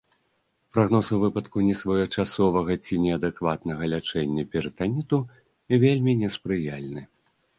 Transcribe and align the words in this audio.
Прагноз 0.75 1.09
у 1.15 1.17
выпадку 1.23 1.57
несвоечасовага 1.65 2.77
ці 2.87 2.95
неадэкватнага 3.03 3.83
лячэння 3.93 4.45
перытаніту 4.55 5.17
вельмі 5.83 6.19
неспрыяльны. 6.23 7.01